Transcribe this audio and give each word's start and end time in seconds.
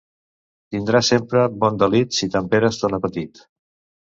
Tindràs 0.75 1.11
sempre 1.13 1.43
bon 1.65 1.77
delit 1.83 2.19
si 2.21 2.29
temperes 2.37 2.81
ton 2.85 2.99
apetit. 3.01 3.45